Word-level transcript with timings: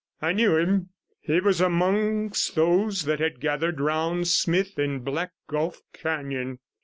I 0.19 0.33
knew 0.33 0.57
him; 0.57 0.89
he 1.19 1.39
was 1.41 1.61
amongst 1.61 2.55
those 2.55 3.03
that 3.05 3.19
had 3.19 3.39
gathered 3.39 3.79
round 3.79 4.27
Smith 4.27 4.79
in 4.79 5.01
Black 5.01 5.29
Gulf 5.47 5.83
Canon. 5.93 6.57